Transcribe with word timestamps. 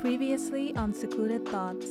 Previously 0.00 0.74
on 0.76 0.94
Secluded 0.94 1.46
Thoughts. 1.46 1.86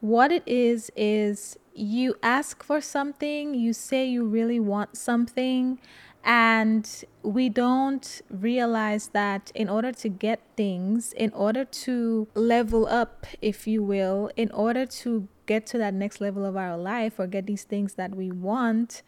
What 0.00 0.32
it 0.32 0.42
is, 0.44 0.90
is 0.96 1.56
you 1.72 2.16
ask 2.20 2.64
for 2.64 2.80
something, 2.80 3.54
you 3.54 3.74
say 3.74 4.04
you 4.06 4.24
really 4.24 4.58
want 4.58 4.96
something, 4.96 5.78
and 6.24 7.04
we 7.22 7.48
don't 7.48 8.22
realize 8.28 9.08
that 9.08 9.52
in 9.54 9.68
order 9.68 9.92
to 9.92 10.08
get 10.08 10.40
things, 10.56 11.12
in 11.12 11.32
order 11.32 11.64
to 11.64 12.26
level 12.34 12.88
up, 12.88 13.24
if 13.40 13.68
you 13.68 13.84
will, 13.84 14.32
in 14.36 14.50
order 14.50 14.84
to 14.84 15.28
get 15.46 15.64
to 15.66 15.78
that 15.78 15.94
next 15.94 16.20
level 16.20 16.44
of 16.44 16.56
our 16.56 16.76
life 16.76 17.20
or 17.20 17.28
get 17.28 17.46
these 17.46 17.62
things 17.62 17.94
that 17.94 18.16
we 18.16 18.32
want, 18.32 19.02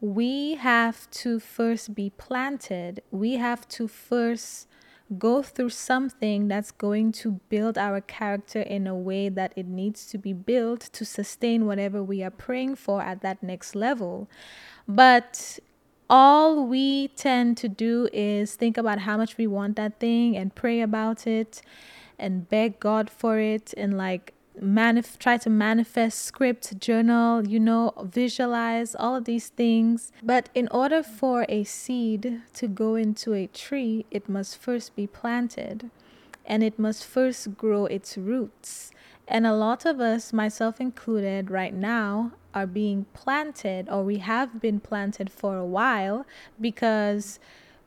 we 0.00 0.54
have 0.54 1.10
to 1.10 1.40
first 1.40 1.96
be 1.96 2.10
planted. 2.10 3.02
We 3.10 3.34
have 3.34 3.66
to 3.70 3.88
first 3.88 4.68
go 5.18 5.42
through 5.42 5.70
something 5.70 6.48
that's 6.48 6.70
going 6.70 7.12
to 7.12 7.40
build 7.48 7.78
our 7.78 8.00
character 8.00 8.60
in 8.60 8.86
a 8.86 8.94
way 8.94 9.28
that 9.28 9.52
it 9.56 9.66
needs 9.66 10.06
to 10.06 10.18
be 10.18 10.32
built 10.32 10.80
to 10.92 11.04
sustain 11.04 11.66
whatever 11.66 12.02
we 12.02 12.22
are 12.22 12.30
praying 12.30 12.76
for 12.76 13.02
at 13.02 13.22
that 13.22 13.42
next 13.42 13.74
level. 13.74 14.28
But 14.88 15.58
all 16.10 16.66
we 16.66 17.08
tend 17.08 17.56
to 17.58 17.68
do 17.68 18.08
is 18.12 18.54
think 18.54 18.76
about 18.76 19.00
how 19.00 19.16
much 19.16 19.38
we 19.38 19.46
want 19.46 19.76
that 19.76 20.00
thing 20.00 20.36
and 20.36 20.54
pray 20.54 20.80
about 20.80 21.26
it 21.26 21.62
and 22.18 22.48
beg 22.48 22.80
God 22.80 23.08
for 23.08 23.38
it 23.38 23.72
and 23.76 23.96
like 23.96 24.34
manif- 24.60 25.18
try 25.18 25.36
to 25.38 25.50
manifest 25.50 26.22
script 26.22 26.78
journal 26.78 27.46
you 27.46 27.58
know 27.58 27.92
visualize 28.02 28.94
all 28.94 29.16
of 29.16 29.24
these 29.24 29.48
things. 29.48 30.12
But 30.22 30.48
in 30.54 30.68
order 30.68 31.02
for 31.02 31.46
a 31.48 31.64
seed 31.64 32.42
to 32.54 32.68
go 32.68 32.94
into 32.94 33.34
a 33.34 33.46
tree 33.46 34.06
it 34.10 34.28
must 34.28 34.58
first 34.58 34.94
be 34.94 35.06
planted 35.06 35.90
and 36.44 36.62
it 36.62 36.78
must 36.78 37.04
first 37.04 37.56
grow 37.56 37.86
its 37.86 38.18
roots. 38.18 38.90
And 39.28 39.46
a 39.46 39.54
lot 39.54 39.86
of 39.86 40.00
us 40.00 40.32
myself 40.32 40.80
included 40.80 41.50
right 41.50 41.74
now 41.74 42.32
are 42.54 42.66
being 42.66 43.06
planted 43.14 43.88
or 43.88 44.02
we 44.02 44.18
have 44.18 44.60
been 44.60 44.80
planted 44.80 45.30
for 45.30 45.56
a 45.56 45.64
while 45.64 46.26
because 46.60 47.38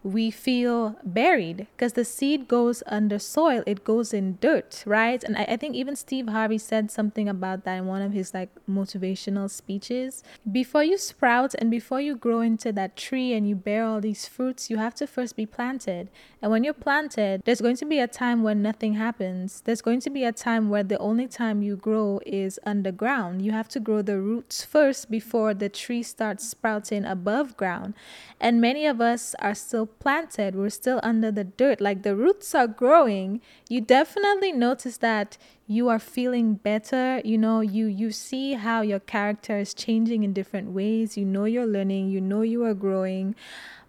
we 0.06 0.30
feel 0.30 0.95
buried 1.03 1.66
because 1.75 1.94
the 1.94 2.06
seed 2.06 2.48
goes 2.48 2.84
under 2.86 3.17
soil 3.17 3.64
it 3.66 3.84
goes 3.84 4.14
in 4.14 4.38
dirt 4.39 4.84
right? 4.86 5.23
And 5.23 5.36
I, 5.36 5.44
I, 5.45 5.58
think 5.58 5.73
even 5.75 5.95
steve 5.95 6.30
harvey 6.30 6.59
said 6.59 6.92
something 6.92 7.28
about 7.28 7.64
that 7.64 7.78
in 7.78 7.88
one 7.88 8.03
of 8.03 8.11
his 8.11 8.31
like 8.31 8.50
motivational 8.70 9.50
speeches. 9.50 10.23
Before 10.52 10.83
you 10.83 11.00
sprout 11.00 11.56
and 11.58 11.72
before 11.72 12.00
you 12.02 12.16
grow 12.16 12.42
into 12.42 12.72
that 12.73 12.95
tree 12.95 13.33
and 13.33 13.50
you 13.50 13.56
bear 13.56 13.83
all 13.83 14.00
these 14.00 14.28
fruits 14.28 14.70
you 14.70 14.78
have 14.78 14.94
to 14.95 15.08
first 15.08 15.36
be 15.36 15.48
planted. 15.48 16.09
And 16.39 16.52
when 16.52 16.64
you're 16.64 16.76
planted 16.76 17.42
there's 17.44 17.61
going 17.61 17.78
to 17.78 17.86
be 17.86 17.98
a 17.98 18.08
time 18.08 18.44
when 18.44 18.61
nothing 18.61 18.94
happens. 18.94 19.61
There's 19.61 19.81
going 19.81 20.02
to 20.02 20.11
be 20.11 20.23
a 20.23 20.31
time 20.31 20.70
where 20.70 20.83
the 20.83 21.00
only 21.00 21.28
time 21.28 21.64
you 21.64 21.78
grow 21.78 22.20
is 22.28 22.59
underground. 22.64 23.42
You 23.42 23.53
have 23.53 23.70
to 23.70 23.80
grow 23.80 24.03
the 24.03 24.20
roots 24.20 24.64
first 24.64 25.09
before 25.09 25.56
the 25.56 25.67
tree 25.67 26.03
starts 26.03 26.48
sprouting 26.48 27.06
above 27.06 27.58
ground. 27.58 27.95
And 28.39 28.61
many 28.61 28.86
of 28.86 29.02
us 29.02 29.33
are 29.39 29.56
still 29.56 29.89
planted, 29.99 30.55
we're 30.55 30.69
still 30.69 30.99
under 31.03 31.31
the 31.31 31.43
dirt. 31.43 31.81
Like 31.81 32.03
the 32.03 32.15
roots 32.15 32.53
are 32.55 32.67
growing. 32.67 33.41
You 33.69 33.81
definitely 33.81 34.52
notice 34.52 34.97
that 34.97 35.37
you 35.67 35.89
are 35.89 35.99
feeling 35.99 36.55
better. 36.55 37.21
You 37.23 37.37
know, 37.37 37.61
you 37.61 37.87
you 37.87 38.11
see 38.11 38.53
how 38.53 38.81
your 38.81 38.99
character 38.99 39.57
is 39.57 39.73
changing 39.73 40.23
in 40.23 40.33
different 40.33 40.71
ways. 40.71 41.17
You 41.17 41.25
know 41.25 41.45
you're 41.45 41.65
learning, 41.65 42.09
you 42.09 42.21
know 42.21 42.41
you 42.41 42.63
are 42.65 42.73
growing, 42.73 43.35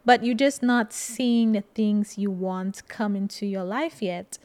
but 0.05 0.25
you're 0.25 0.35
just 0.35 0.63
not 0.63 0.93
seeing 0.93 1.53
the 1.53 1.65
things 1.75 2.17
you 2.17 2.31
want 2.31 2.87
come 2.89 3.15
into 3.17 3.47
your 3.47 3.65
life 3.65 4.01
yet. 4.01 4.39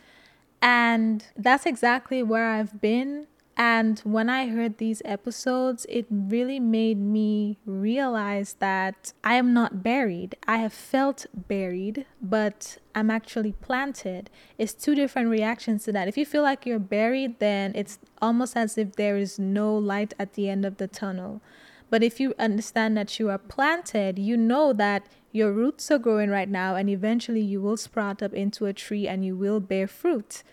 And 0.62 1.26
that's 1.36 1.66
exactly 1.66 2.22
where 2.22 2.48
I've 2.48 2.82
been 2.82 3.28
and 3.58 4.00
when 4.00 4.30
I 4.30 4.48
heard 4.48 4.78
these 4.78 5.02
episodes, 5.04 5.86
it 5.90 6.06
really 6.10 6.60
made 6.60 6.98
me 6.98 7.58
realize 7.66 8.56
that 8.60 9.14
I 9.24 9.36
am 9.36 9.54
not 9.54 9.84
buried. 9.84 10.36
I 10.48 10.58
have 10.58 10.74
felt 10.74 11.26
buried, 11.34 12.06
but 12.22 12.78
I'm 12.96 13.10
actually 13.10 13.52
planted. 13.52 14.30
It's 14.58 14.74
two 14.74 14.96
different 14.96 15.30
reactions 15.30 15.84
to 15.86 15.92
that. 15.92 16.08
If 16.08 16.18
you 16.18 16.26
feel 16.26 16.44
like 16.44 16.66
you're 16.66 16.80
buried, 16.80 17.40
then 17.40 17.74
it's 17.76 18.00
almost 18.22 18.56
as 18.56 18.78
if 18.78 18.96
there 18.96 19.18
is 19.18 19.38
no 19.38 19.76
light 19.76 20.14
at 20.18 20.34
the 20.34 20.50
end 20.50 20.66
of 20.66 20.78
the 20.78 20.88
tunnel. 20.88 21.42
But 21.90 22.04
if 22.04 22.22
you 22.22 22.34
understand 22.40 22.96
that 22.96 23.20
you 23.20 23.30
are 23.30 23.38
planted, 23.38 24.18
you 24.18 24.38
know 24.38 24.72
that 24.74 25.06
your 25.34 25.52
roots 25.52 25.92
are 25.92 26.00
growing 26.00 26.30
right 26.30 26.50
now, 26.50 26.76
and 26.76 26.90
eventually 26.90 27.42
you 27.42 27.62
will 27.62 27.78
sprout 27.78 28.24
up 28.24 28.34
into 28.34 28.66
a 28.66 28.74
tree 28.74 29.08
and 29.08 29.26
you 29.26 29.36
will 29.36 29.60
bear 29.60 29.88
fruit. 29.88 30.44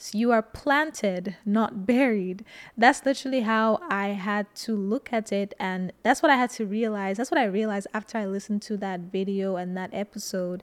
So 0.00 0.16
you 0.16 0.30
are 0.30 0.42
planted, 0.42 1.36
not 1.44 1.84
buried. 1.84 2.44
That's 2.76 3.04
literally 3.04 3.40
how 3.40 3.80
I 3.90 4.08
had 4.08 4.46
to 4.56 4.76
look 4.76 5.12
at 5.12 5.32
it. 5.32 5.54
And 5.58 5.92
that's 6.04 6.22
what 6.22 6.30
I 6.30 6.36
had 6.36 6.50
to 6.50 6.66
realize. 6.66 7.16
That's 7.16 7.32
what 7.32 7.40
I 7.40 7.44
realized 7.44 7.88
after 7.92 8.16
I 8.16 8.26
listened 8.26 8.62
to 8.62 8.76
that 8.76 9.00
video 9.00 9.56
and 9.56 9.76
that 9.76 9.90
episode. 9.92 10.62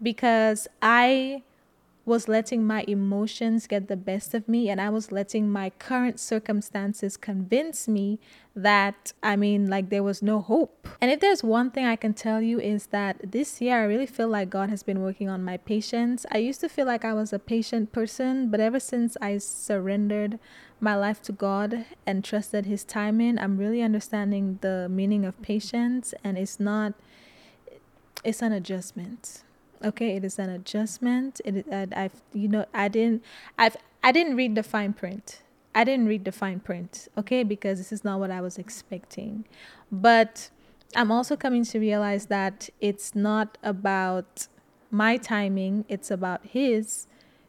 Because 0.00 0.68
I 0.80 1.42
was 2.08 2.26
letting 2.26 2.66
my 2.66 2.84
emotions 2.88 3.66
get 3.66 3.86
the 3.86 3.96
best 3.96 4.32
of 4.32 4.48
me 4.48 4.70
and 4.70 4.80
I 4.80 4.88
was 4.88 5.12
letting 5.12 5.50
my 5.50 5.68
current 5.78 6.18
circumstances 6.18 7.18
convince 7.18 7.86
me 7.86 8.18
that 8.56 9.12
I 9.22 9.36
mean 9.36 9.68
like 9.68 9.90
there 9.90 10.02
was 10.02 10.22
no 10.22 10.40
hope. 10.40 10.88
And 11.02 11.10
if 11.10 11.20
there's 11.20 11.44
one 11.44 11.70
thing 11.70 11.84
I 11.84 11.96
can 11.96 12.14
tell 12.14 12.40
you 12.40 12.58
is 12.58 12.86
that 12.86 13.32
this 13.32 13.60
year 13.60 13.76
I 13.78 13.84
really 13.84 14.06
feel 14.06 14.28
like 14.28 14.48
God 14.48 14.70
has 14.70 14.82
been 14.82 15.02
working 15.02 15.28
on 15.28 15.44
my 15.44 15.58
patience. 15.58 16.24
I 16.32 16.38
used 16.38 16.60
to 16.62 16.68
feel 16.70 16.86
like 16.86 17.04
I 17.04 17.12
was 17.12 17.34
a 17.34 17.38
patient 17.38 17.92
person, 17.92 18.48
but 18.50 18.58
ever 18.58 18.80
since 18.80 19.18
I 19.20 19.36
surrendered 19.36 20.38
my 20.80 20.96
life 20.96 21.20
to 21.22 21.32
God 21.32 21.84
and 22.06 22.24
trusted 22.24 22.64
his 22.64 22.84
timing, 22.84 23.38
I'm 23.38 23.58
really 23.58 23.82
understanding 23.82 24.58
the 24.62 24.88
meaning 24.88 25.26
of 25.26 25.40
patience 25.42 26.14
and 26.24 26.38
it's 26.38 26.58
not 26.58 26.94
it's 28.24 28.42
an 28.42 28.52
adjustment 28.52 29.44
okay 29.84 30.16
it 30.16 30.24
is 30.24 30.38
an 30.38 30.50
adjustment. 30.50 31.40
It 31.44 31.66
i've 31.72 32.22
you 32.32 32.48
know 32.48 32.66
i 32.74 32.88
didn't 32.88 33.24
i've 33.58 33.76
i 34.02 34.12
didn't 34.12 34.36
read 34.36 34.54
the 34.54 34.62
fine 34.62 34.92
print. 34.92 35.42
I 35.74 35.84
didn't 35.84 36.06
read 36.06 36.24
the 36.24 36.32
fine 36.32 36.60
print 36.60 37.08
okay 37.16 37.42
because 37.42 37.78
this 37.78 37.92
is 37.92 38.04
not 38.04 38.18
what 38.20 38.30
i 38.30 38.40
was 38.40 38.58
expecting. 38.58 39.44
But 39.90 40.50
i'm 40.96 41.10
also 41.10 41.36
coming 41.36 41.64
to 41.64 41.78
realize 41.78 42.26
that 42.26 42.70
it's 42.80 43.14
not 43.14 43.58
about 43.62 44.48
my 44.90 45.16
timing 45.16 45.84
it's 45.88 46.10
about 46.10 46.46
his. 46.46 47.06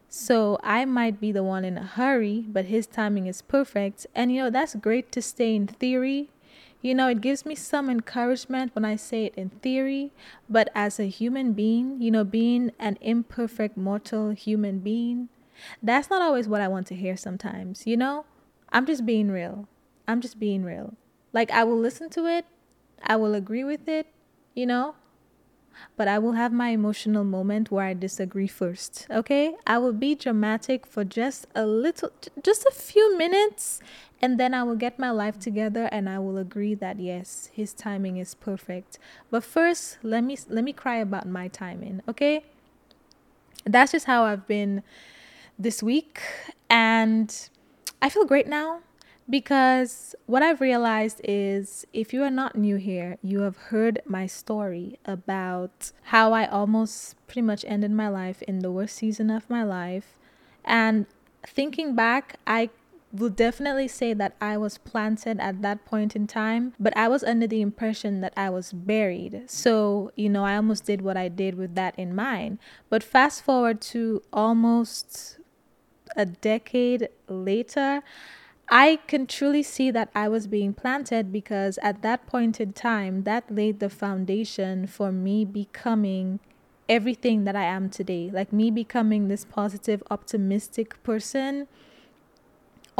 So 0.08 0.58
i 0.62 0.84
might 0.84 1.20
be 1.20 1.32
the 1.32 1.42
one 1.42 1.64
in 1.64 1.78
a 1.78 1.84
hurry 1.84 2.44
but 2.48 2.66
his 2.66 2.86
timing 2.86 3.26
is 3.26 3.42
perfect. 3.42 4.06
And 4.14 4.32
you 4.32 4.42
know 4.42 4.50
that's 4.50 4.74
great 4.74 5.10
to 5.12 5.22
stay 5.22 5.54
in 5.54 5.66
theory 5.66 6.30
you 6.82 6.94
know, 6.94 7.08
it 7.08 7.20
gives 7.20 7.44
me 7.44 7.54
some 7.54 7.90
encouragement 7.90 8.74
when 8.74 8.84
I 8.84 8.96
say 8.96 9.26
it 9.26 9.34
in 9.34 9.50
theory, 9.50 10.12
but 10.48 10.70
as 10.74 10.98
a 10.98 11.04
human 11.04 11.52
being, 11.52 12.00
you 12.00 12.10
know, 12.10 12.24
being 12.24 12.72
an 12.78 12.96
imperfect 13.00 13.76
mortal 13.76 14.30
human 14.30 14.78
being, 14.78 15.28
that's 15.82 16.08
not 16.08 16.22
always 16.22 16.48
what 16.48 16.62
I 16.62 16.68
want 16.68 16.86
to 16.88 16.94
hear 16.94 17.16
sometimes, 17.16 17.86
you 17.86 17.96
know? 17.96 18.24
I'm 18.72 18.86
just 18.86 19.04
being 19.04 19.30
real. 19.30 19.68
I'm 20.08 20.20
just 20.20 20.38
being 20.40 20.64
real. 20.64 20.94
Like, 21.32 21.50
I 21.50 21.64
will 21.64 21.78
listen 21.78 22.08
to 22.10 22.26
it, 22.26 22.46
I 23.02 23.16
will 23.16 23.34
agree 23.34 23.64
with 23.64 23.86
it, 23.88 24.06
you 24.54 24.66
know? 24.66 24.94
But 25.96 26.08
I 26.08 26.18
will 26.18 26.32
have 26.32 26.52
my 26.52 26.70
emotional 26.70 27.24
moment 27.24 27.70
where 27.70 27.84
I 27.84 27.94
disagree 27.94 28.46
first, 28.46 29.06
okay? 29.10 29.54
I 29.66 29.78
will 29.78 29.92
be 29.92 30.14
dramatic 30.14 30.86
for 30.86 31.04
just 31.04 31.46
a 31.54 31.66
little, 31.66 32.10
just 32.42 32.66
a 32.66 32.72
few 32.74 33.16
minutes, 33.16 33.80
and 34.20 34.38
then 34.38 34.52
I 34.54 34.62
will 34.62 34.76
get 34.76 34.98
my 34.98 35.10
life 35.10 35.38
together 35.38 35.88
and 35.90 36.08
I 36.08 36.18
will 36.18 36.36
agree 36.36 36.74
that 36.74 37.00
yes, 37.00 37.50
his 37.52 37.72
timing 37.72 38.18
is 38.18 38.34
perfect. 38.34 38.98
But 39.30 39.44
first, 39.44 39.98
let 40.02 40.22
me 40.24 40.36
let 40.48 40.64
me 40.64 40.72
cry 40.72 40.96
about 40.96 41.26
my 41.26 41.48
timing, 41.48 42.02
okay? 42.08 42.44
That's 43.64 43.92
just 43.92 44.06
how 44.06 44.24
I've 44.24 44.46
been 44.46 44.82
this 45.58 45.82
week 45.82 46.20
and 46.68 47.48
I 48.00 48.08
feel 48.08 48.24
great 48.24 48.46
now 48.46 48.80
because 49.28 50.14
what 50.26 50.42
I've 50.42 50.60
realized 50.60 51.20
is 51.22 51.86
if 51.92 52.12
you 52.12 52.22
are 52.24 52.30
not 52.30 52.56
new 52.56 52.76
here, 52.76 53.16
you 53.22 53.40
have 53.42 53.56
heard 53.56 54.00
my 54.04 54.26
story 54.26 54.98
about 55.04 55.92
how 56.04 56.32
I 56.32 56.46
almost 56.46 57.14
pretty 57.26 57.42
much 57.42 57.64
ended 57.68 57.92
my 57.92 58.08
life 58.08 58.42
in 58.42 58.58
the 58.58 58.72
worst 58.72 58.96
season 58.96 59.30
of 59.30 59.48
my 59.48 59.62
life. 59.62 60.16
And 60.64 61.06
thinking 61.46 61.94
back, 61.94 62.40
I 62.46 62.70
will 63.12 63.30
definitely 63.30 63.88
say 63.88 64.12
that 64.14 64.36
I 64.40 64.56
was 64.56 64.78
planted 64.78 65.40
at 65.40 65.62
that 65.62 65.84
point 65.84 66.14
in 66.14 66.26
time, 66.26 66.74
but 66.78 66.96
I 66.96 67.08
was 67.08 67.24
under 67.24 67.46
the 67.46 67.60
impression 67.60 68.20
that 68.20 68.32
I 68.36 68.50
was 68.50 68.72
buried. 68.72 69.44
So, 69.46 70.12
you 70.14 70.28
know, 70.28 70.44
I 70.44 70.56
almost 70.56 70.84
did 70.84 71.02
what 71.02 71.16
I 71.16 71.28
did 71.28 71.56
with 71.56 71.74
that 71.74 71.98
in 71.98 72.14
mind. 72.14 72.58
But 72.88 73.02
fast 73.02 73.42
forward 73.42 73.80
to 73.92 74.22
almost 74.32 75.38
a 76.16 76.26
decade 76.26 77.08
later, 77.28 78.02
I 78.68 79.00
can 79.08 79.26
truly 79.26 79.64
see 79.64 79.90
that 79.90 80.10
I 80.14 80.28
was 80.28 80.46
being 80.46 80.72
planted 80.72 81.32
because 81.32 81.78
at 81.82 82.02
that 82.02 82.26
point 82.26 82.60
in 82.60 82.72
time, 82.72 83.24
that 83.24 83.52
laid 83.52 83.80
the 83.80 83.90
foundation 83.90 84.86
for 84.86 85.10
me 85.10 85.44
becoming 85.44 86.38
everything 86.88 87.44
that 87.44 87.56
I 87.56 87.64
am 87.64 87.90
today. 87.90 88.30
Like 88.32 88.52
me 88.52 88.70
becoming 88.70 89.26
this 89.26 89.44
positive, 89.44 90.02
optimistic 90.10 91.02
person. 91.02 91.66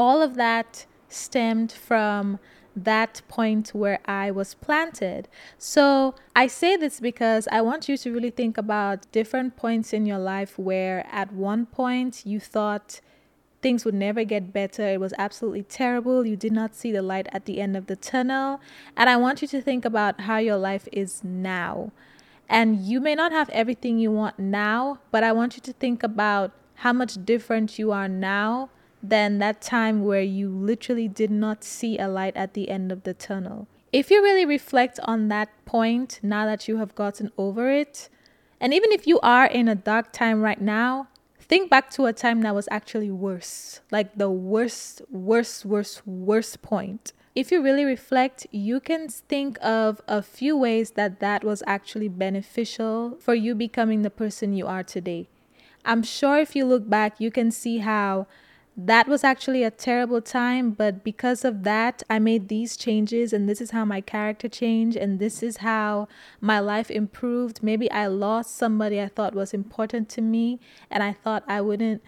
All 0.00 0.23
of 0.23 0.35
that 0.37 0.87
stemmed 1.11 1.73
from 1.73 2.38
that 2.75 3.20
point 3.29 3.75
where 3.75 3.99
I 4.06 4.31
was 4.31 4.55
planted. 4.55 5.29
So 5.58 6.14
I 6.35 6.47
say 6.47 6.75
this 6.75 7.00
because 7.00 7.47
I 7.52 7.61
want 7.61 7.87
you 7.87 7.99
to 7.99 8.11
really 8.11 8.31
think 8.31 8.56
about 8.56 9.11
different 9.12 9.56
points 9.56 9.93
in 9.93 10.06
your 10.06 10.23
life 10.35 10.58
where 10.58 11.06
at 11.12 11.35
one 11.35 11.67
point 11.67 12.23
you 12.25 12.41
thought 12.41 13.02
things 13.61 13.85
would 13.85 13.93
never 13.93 14.25
get 14.25 14.55
better. 14.55 14.87
It 14.88 15.00
was 15.00 15.12
absolutely 15.19 15.64
terrible. 15.64 16.25
You 16.25 16.37
did 16.37 16.52
not 16.52 16.75
see 16.75 16.93
the 16.93 17.02
light 17.02 17.29
at 17.31 17.44
the 17.44 17.61
end 17.61 17.76
of 17.76 17.87
the 17.87 17.97
tunnel. 17.97 18.58
And 18.97 19.11
I 19.11 19.19
want 19.19 19.43
you 19.43 19.49
to 19.49 19.61
think 19.61 19.85
about 19.85 20.23
how 20.23 20.38
your 20.38 20.56
life 20.56 20.88
is 20.93 21.23
now. 21.23 21.93
And 22.49 22.79
you 22.79 23.02
may 23.02 23.14
not 23.14 23.32
have 23.32 23.50
everything 23.50 23.99
you 23.99 24.12
want 24.12 24.38
now, 24.38 25.00
but 25.11 25.23
I 25.23 25.32
want 25.32 25.56
you 25.56 25.62
to 25.62 25.75
think 25.75 26.02
about 26.02 26.52
how 26.76 26.94
much 26.94 27.23
different 27.23 27.79
you 27.79 27.93
are 27.93 28.08
now 28.08 28.70
than 29.02 29.38
that 29.38 29.61
time 29.61 30.05
where 30.05 30.23
you 30.23 30.49
literally 30.49 31.08
did 31.08 31.31
not 31.31 31.64
see 31.64 31.99
a 31.99 32.08
light 32.08 32.37
at 32.37 32.55
the 32.55 32.70
end 32.70 32.93
of 32.93 33.05
the 33.05 33.14
tunnel. 33.14 33.67
If 33.93 34.11
you 34.11 34.23
really 34.23 34.47
reflect 34.47 35.00
on 35.05 35.29
that 35.29 35.49
point 35.64 36.20
now 36.23 36.44
that 36.47 36.69
you 36.69 36.76
have 36.76 36.94
gotten 36.94 37.32
over 37.37 37.70
it, 37.70 38.08
and 38.61 38.75
even 38.75 38.93
if 38.93 39.06
you 39.06 39.19
are 39.20 39.47
in 39.47 39.69
a 39.69 39.75
dark 39.75 40.12
time 40.12 40.43
right 40.43 40.61
now, 40.61 41.08
think 41.50 41.69
back 41.69 41.91
to 41.91 42.06
a 42.06 42.12
time 42.12 42.43
that 42.43 42.55
was 42.55 42.69
actually 42.70 43.11
worse, 43.11 43.81
like 43.91 44.14
the 44.14 44.31
worst, 44.31 45.02
worst, 45.11 45.64
worst, 45.64 46.06
worst 46.06 46.62
point. 46.62 47.12
If 47.35 47.50
you 47.50 47.62
really 47.62 47.85
reflect, 47.85 48.47
you 48.52 48.79
can 48.79 49.08
think 49.08 49.58
of 49.61 50.00
a 50.06 50.23
few 50.23 50.56
ways 50.56 50.93
that 50.93 51.20
that 51.20 51.43
was 51.43 51.62
actually 51.67 52.08
beneficial 52.08 53.17
for 53.20 53.35
you 53.35 53.55
becoming 53.55 54.02
the 54.02 54.11
person 54.11 54.52
you 54.52 54.67
are 54.67 54.85
today. 54.85 55.29
I'm 55.85 56.02
sure 56.02 56.38
if 56.38 56.55
you 56.55 56.64
look 56.67 56.88
back, 56.88 57.20
you 57.20 57.31
can 57.31 57.50
see 57.50 57.79
how 57.79 58.26
that 58.87 59.09
was 59.09 59.25
actually 59.25 59.62
a 59.62 59.71
terrible 59.71 60.21
time, 60.21 60.71
but 60.71 61.05
because 61.05 61.44
of 61.44 61.62
that, 61.65 62.03
I 62.09 62.19
made 62.19 62.49
these 62.49 62.77
changes, 62.77 63.32
and 63.32 63.49
this 63.49 63.61
is 63.61 63.71
how 63.71 63.85
my 63.85 64.00
character 64.00 64.49
changed, 64.49 64.97
and 64.97 65.19
this 65.19 65.43
is 65.43 65.59
how 65.59 66.09
my 66.41 66.61
life 66.61 66.91
improved. 66.91 67.62
Maybe 67.62 67.91
I 67.91 68.06
lost 68.06 68.56
somebody 68.56 69.00
I 69.00 69.09
thought 69.09 69.35
was 69.35 69.53
important 69.53 70.09
to 70.11 70.21
me, 70.21 70.61
and 70.91 71.03
I 71.03 71.12
thought 71.12 71.44
I 71.47 71.61
wouldn't 71.61 72.03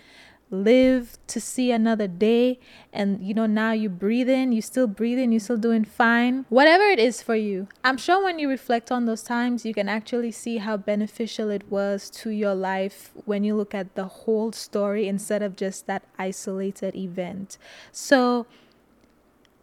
live 0.52 1.16
to 1.26 1.40
see 1.40 1.72
another 1.72 2.06
day 2.06 2.60
and 2.92 3.26
you 3.26 3.32
know 3.32 3.46
now 3.46 3.72
you 3.72 3.88
breathe 3.88 4.28
in 4.28 4.52
you 4.52 4.60
still 4.60 4.86
breathing 4.86 5.32
you're 5.32 5.40
still 5.40 5.56
doing 5.56 5.84
fine. 5.84 6.44
Whatever 6.50 6.84
it 6.84 6.98
is 6.98 7.22
for 7.22 7.34
you. 7.34 7.68
I'm 7.82 7.96
sure 7.96 8.22
when 8.22 8.38
you 8.38 8.48
reflect 8.48 8.92
on 8.92 9.06
those 9.06 9.22
times 9.22 9.64
you 9.64 9.72
can 9.72 9.88
actually 9.88 10.30
see 10.30 10.58
how 10.58 10.76
beneficial 10.76 11.48
it 11.50 11.70
was 11.70 12.10
to 12.10 12.30
your 12.30 12.54
life 12.54 13.10
when 13.24 13.42
you 13.42 13.56
look 13.56 13.74
at 13.74 13.94
the 13.94 14.04
whole 14.04 14.52
story 14.52 15.08
instead 15.08 15.42
of 15.42 15.56
just 15.56 15.86
that 15.86 16.04
isolated 16.18 16.94
event. 16.94 17.56
So 17.90 18.46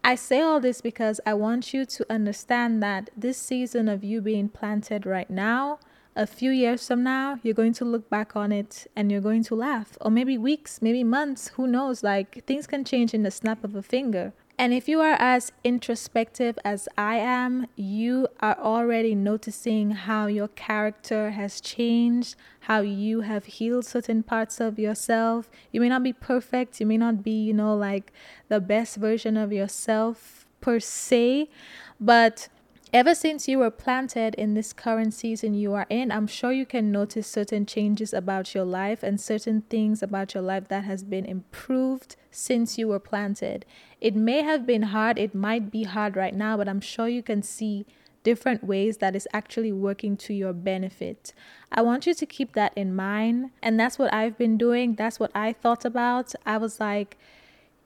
I 0.03 0.15
say 0.15 0.41
all 0.41 0.59
this 0.59 0.81
because 0.81 1.19
I 1.25 1.33
want 1.35 1.73
you 1.73 1.85
to 1.85 2.05
understand 2.09 2.81
that 2.81 3.09
this 3.15 3.37
season 3.37 3.87
of 3.87 4.03
you 4.03 4.21
being 4.21 4.49
planted 4.49 5.05
right 5.05 5.29
now 5.29 5.79
a 6.19 6.27
few 6.27 6.51
years 6.51 6.85
from 6.85 7.01
now, 7.01 7.39
you're 7.43 7.53
going 7.53 7.71
to 7.71 7.85
look 7.85 8.09
back 8.09 8.35
on 8.35 8.51
it 8.51 8.85
and 8.93 9.09
you're 9.09 9.21
going 9.21 9.43
to 9.45 9.55
laugh. 9.55 9.97
Or 10.01 10.11
maybe 10.11 10.37
weeks, 10.37 10.81
maybe 10.81 11.01
months, 11.01 11.47
who 11.55 11.65
knows? 11.65 12.03
Like 12.03 12.43
things 12.45 12.67
can 12.67 12.83
change 12.83 13.13
in 13.13 13.23
the 13.23 13.31
snap 13.31 13.63
of 13.63 13.73
a 13.73 13.81
finger. 13.81 14.33
And 14.57 14.73
if 14.73 14.89
you 14.89 14.99
are 14.99 15.15
as 15.17 15.53
introspective 15.63 16.59
as 16.65 16.89
I 16.97 17.15
am, 17.15 17.67
you 17.77 18.27
are 18.41 18.57
already 18.59 19.15
noticing 19.15 19.91
how 19.91 20.27
your 20.27 20.49
character 20.49 21.31
has 21.31 21.61
changed, 21.61 22.35
how 22.59 22.81
you 22.81 23.21
have 23.21 23.45
healed 23.45 23.85
certain 23.85 24.21
parts 24.21 24.59
of 24.59 24.77
yourself. 24.77 25.49
You 25.71 25.79
may 25.79 25.87
not 25.87 26.03
be 26.03 26.11
perfect, 26.11 26.81
you 26.81 26.85
may 26.85 26.97
not 26.97 27.23
be, 27.23 27.31
you 27.31 27.53
know, 27.53 27.73
like 27.73 28.11
the 28.49 28.59
best 28.59 28.97
version 28.97 29.37
of 29.37 29.53
yourself 29.53 30.45
per 30.59 30.81
se, 30.81 31.49
but 31.97 32.49
Ever 32.91 33.13
since 33.13 33.47
you 33.47 33.59
were 33.59 33.69
planted 33.69 34.33
in 34.33 34.55
this 34.55 34.73
current 34.73 35.13
season 35.13 35.53
you 35.53 35.75
are 35.75 35.85
in, 35.91 36.11
I'm 36.11 36.25
sure 36.25 36.51
you 36.51 36.65
can 36.65 36.91
notice 36.91 37.27
certain 37.27 37.67
changes 37.67 38.13
about 38.13 38.55
your 38.55 38.65
life 38.65 39.03
and 39.03 39.21
certain 39.21 39.61
things 39.61 40.01
about 40.01 40.33
your 40.33 40.41
life 40.41 40.69
that 40.69 40.85
has 40.85 41.03
been 41.03 41.23
improved 41.23 42.15
since 42.31 42.79
you 42.79 42.87
were 42.87 42.99
planted. 42.99 43.63
It 44.01 44.15
may 44.15 44.41
have 44.41 44.65
been 44.65 44.81
hard, 44.81 45.19
it 45.19 45.35
might 45.35 45.69
be 45.69 45.83
hard 45.83 46.15
right 46.15 46.33
now, 46.33 46.57
but 46.57 46.67
I'm 46.67 46.81
sure 46.81 47.07
you 47.07 47.21
can 47.21 47.43
see 47.43 47.85
different 48.23 48.63
ways 48.63 48.97
that 48.97 49.15
is 49.15 49.27
actually 49.33 49.71
working 49.71 50.17
to 50.17 50.33
your 50.33 50.51
benefit. 50.51 51.31
I 51.71 51.83
want 51.83 52.07
you 52.07 52.15
to 52.15 52.25
keep 52.25 52.53
that 52.53 52.73
in 52.75 52.95
mind, 52.95 53.51
and 53.61 53.79
that's 53.79 53.99
what 53.99 54.11
I've 54.11 54.35
been 54.35 54.57
doing. 54.57 54.95
That's 54.95 55.19
what 55.19 55.31
I 55.35 55.53
thought 55.53 55.85
about. 55.85 56.33
I 56.43 56.57
was 56.57 56.79
like, 56.79 57.19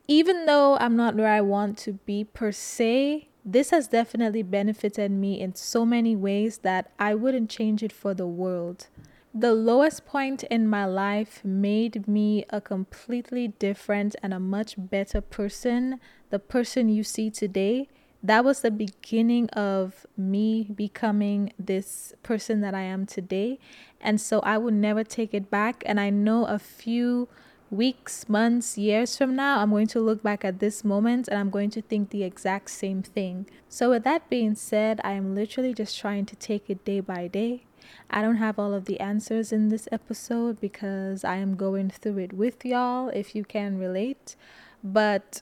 even 0.08 0.46
though 0.46 0.78
I'm 0.78 0.96
not 0.96 1.16
where 1.16 1.28
I 1.28 1.42
want 1.42 1.78
to 1.80 1.92
be 1.92 2.24
per 2.24 2.54
se, 2.54 3.28
this 3.46 3.72
has 3.72 3.88
definitely 3.88 4.44
benefited 4.44 5.12
me 5.12 5.40
in 5.40 5.56
so 5.56 5.86
many 5.86 6.16
ways 6.16 6.60
that 6.60 6.92
I 6.98 7.16
wouldn't 7.16 7.50
change 7.50 7.84
it 7.84 7.92
for 7.92 8.14
the 8.14 8.28
world. 8.28 8.88
The 9.34 9.54
lowest 9.54 10.06
point 10.06 10.44
in 10.44 10.68
my 10.68 10.86
life 10.86 11.44
made 11.44 12.08
me 12.08 12.46
a 12.52 12.62
completely 12.62 13.48
different 13.48 14.16
and 14.22 14.34
a 14.34 14.40
much 14.40 14.76
better 14.78 15.22
person. 15.22 16.00
The 16.30 16.38
person 16.38 16.88
you 16.88 17.04
see 17.04 17.32
today, 17.32 17.90
that 18.22 18.46
was 18.46 18.62
the 18.62 18.72
beginning 18.72 19.50
of 19.50 20.06
me 20.16 20.70
becoming 20.76 21.52
this 21.58 22.14
person 22.22 22.62
that 22.62 22.76
I 22.76 22.84
am 22.84 23.08
today. 23.08 23.60
And 24.00 24.22
so 24.22 24.40
I 24.42 24.60
would 24.60 24.76
never 24.76 25.04
take 25.04 25.34
it 25.34 25.50
back. 25.50 25.82
And 25.86 26.00
I 26.00 26.12
know 26.12 26.46
a 26.46 26.60
few 26.60 27.28
weeks, 27.74 28.30
months, 28.30 28.78
years 28.78 29.18
from 29.18 29.36
now, 29.36 29.60
I'm 29.60 29.72
going 29.72 29.88
to 29.88 30.00
look 30.00 30.24
back 30.24 30.46
at 30.46 30.60
this 30.60 30.84
moment 30.84 31.28
and 31.28 31.38
I'm 31.38 31.50
going 31.50 31.70
to 31.72 31.82
think 31.82 32.10
the 32.10 32.24
exact 32.24 32.70
same 32.70 33.02
thing. 33.02 33.48
So, 33.68 33.90
with 33.90 34.04
that 34.04 34.30
being 34.30 34.56
said, 34.56 35.02
I 35.04 35.14
am 35.14 35.36
literally 35.36 35.74
just 35.74 36.00
trying 36.00 36.26
to 36.28 36.36
take 36.36 36.70
it 36.70 36.86
day 36.86 37.00
by 37.00 37.28
day. 37.28 37.66
I 38.10 38.22
don't 38.22 38.38
have 38.38 38.60
all 38.60 38.74
of 38.74 38.86
the 38.86 39.00
answers 39.00 39.52
in 39.52 39.70
this 39.70 39.88
episode 39.92 40.62
because 40.62 41.24
I 41.24 41.38
am 41.38 41.56
going 41.56 41.90
through 41.90 42.20
it 42.20 42.34
with 42.34 42.64
y'all, 42.64 43.10
if 43.10 43.36
you 43.36 43.44
can 43.44 43.78
relate. 43.78 44.36
But 44.84 45.42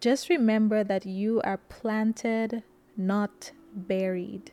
just 0.00 0.28
remember 0.28 0.84
that 0.84 1.04
you 1.04 1.40
are 1.42 1.58
planted, 1.58 2.62
not 2.96 3.52
buried. 3.74 4.52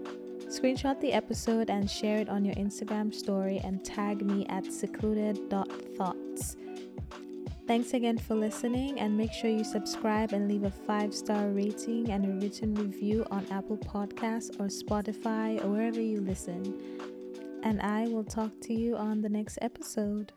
Screenshot 0.51 0.99
the 0.99 1.13
episode 1.13 1.69
and 1.69 1.89
share 1.89 2.17
it 2.17 2.27
on 2.27 2.43
your 2.43 2.55
Instagram 2.55 3.15
story 3.15 3.61
and 3.63 3.85
tag 3.85 4.21
me 4.25 4.45
at 4.47 4.65
secluded.thoughts. 4.65 6.57
Thanks 7.67 7.93
again 7.93 8.17
for 8.17 8.35
listening 8.35 8.99
and 8.99 9.15
make 9.15 9.31
sure 9.31 9.49
you 9.49 9.63
subscribe 9.63 10.33
and 10.33 10.49
leave 10.49 10.65
a 10.65 10.69
five 10.69 11.13
star 11.13 11.47
rating 11.51 12.11
and 12.11 12.25
a 12.25 12.45
written 12.45 12.75
review 12.75 13.25
on 13.31 13.45
Apple 13.49 13.77
Podcasts 13.77 14.59
or 14.59 14.65
Spotify 14.65 15.63
or 15.63 15.69
wherever 15.69 16.01
you 16.01 16.19
listen. 16.19 16.77
And 17.63 17.81
I 17.81 18.09
will 18.09 18.25
talk 18.25 18.51
to 18.63 18.73
you 18.73 18.97
on 18.97 19.21
the 19.21 19.29
next 19.29 19.57
episode. 19.61 20.33